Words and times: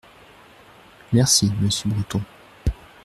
Merci, 1.13 1.51
monsieur 1.61 1.91
Breton. 1.91 2.23